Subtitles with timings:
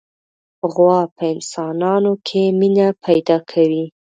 [0.73, 3.85] غوا په انسانانو کې مینه پیدا کوي.